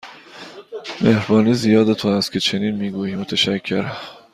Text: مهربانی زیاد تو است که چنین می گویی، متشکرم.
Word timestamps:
مهربانی 1.01 1.53
زیاد 1.53 1.93
تو 1.93 2.07
است 2.07 2.31
که 2.31 2.39
چنین 2.39 2.75
می 2.75 2.91
گویی، 2.91 3.15
متشکرم. 3.15 3.97